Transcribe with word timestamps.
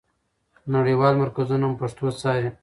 نړیوال 0.75 1.13
مرکزونه 1.23 1.63
هم 1.67 1.73
پښتو 1.81 2.05
څاري. 2.21 2.49